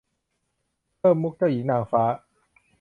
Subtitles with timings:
[0.97, 2.03] เพิ่มมุขเจ้าหญิงนางฟ้า